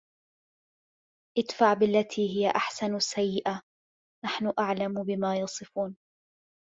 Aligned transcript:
ادفع 1.37 1.73
بالتي 1.73 2.37
هي 2.37 2.49
أحسن 2.55 2.95
السيئة 2.95 3.61
نحن 4.25 4.53
أعلم 4.59 5.03
بما 5.03 5.37
يصفون 5.37 5.95